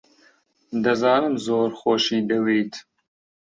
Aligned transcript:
دەزانم 0.83 1.35
زۆر 1.45 1.69
خۆشی 1.79 2.19
دەوێیت. 2.29 2.73